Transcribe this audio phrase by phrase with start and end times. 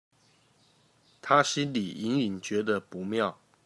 [1.21, 3.37] 她心裡隱隱覺得不妙